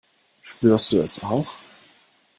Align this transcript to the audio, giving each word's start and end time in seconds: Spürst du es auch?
Spürst 0.41 0.91
du 0.93 1.01
es 1.03 1.21
auch? 1.23 1.45